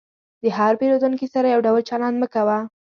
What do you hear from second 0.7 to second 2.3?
پیرودونکي سره یو ډول چلند مه